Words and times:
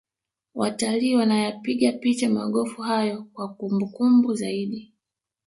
watalii 0.53 1.15
wanayapiga 1.15 1.91
picha 1.91 2.29
magofu 2.29 2.81
hayo 2.81 3.23
kwa 3.23 3.53
kumbukumbu 3.53 4.33
zaidi 4.33 4.93